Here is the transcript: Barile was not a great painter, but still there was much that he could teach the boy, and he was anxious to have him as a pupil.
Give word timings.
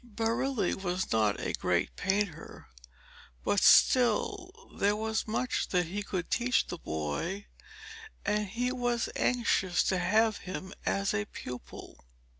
Barile 0.03 0.73
was 0.77 1.11
not 1.11 1.39
a 1.39 1.53
great 1.53 1.95
painter, 1.95 2.67
but 3.43 3.59
still 3.61 4.51
there 4.79 4.95
was 4.95 5.27
much 5.27 5.67
that 5.67 5.85
he 5.85 6.01
could 6.01 6.31
teach 6.31 6.65
the 6.65 6.79
boy, 6.79 7.45
and 8.25 8.47
he 8.47 8.71
was 8.71 9.09
anxious 9.15 9.83
to 9.83 9.99
have 9.99 10.37
him 10.37 10.73
as 10.87 11.13
a 11.13 11.25
pupil. 11.25 12.03